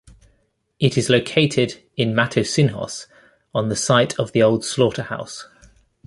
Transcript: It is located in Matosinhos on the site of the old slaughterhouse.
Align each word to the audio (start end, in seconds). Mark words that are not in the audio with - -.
It 0.79 0.97
is 0.97 1.11
located 1.11 1.79
in 1.95 2.15
Matosinhos 2.15 3.05
on 3.53 3.69
the 3.69 3.75
site 3.75 4.17
of 4.19 4.31
the 4.31 4.41
old 4.41 4.65
slaughterhouse. 4.65 5.47